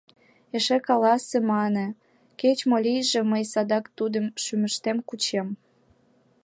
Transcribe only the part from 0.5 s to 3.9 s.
Эше каласе,— мане,— кеч-мо лийже, мый садак